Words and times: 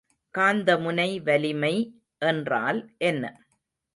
காந்தமுனை 0.35 1.21
வலிமை 1.23 1.73
என்றால் 2.21 2.79
என்ன? 2.97 3.23